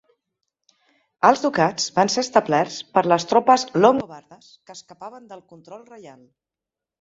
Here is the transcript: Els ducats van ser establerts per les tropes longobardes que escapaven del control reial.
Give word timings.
Els 1.27 1.43
ducats 1.43 1.91
van 1.97 2.09
ser 2.13 2.23
establerts 2.27 2.77
per 2.95 3.03
les 3.13 3.27
tropes 3.33 3.67
longobardes 3.83 4.49
que 4.71 4.75
escapaven 4.79 5.29
del 5.35 5.45
control 5.53 5.85
reial. 5.93 6.19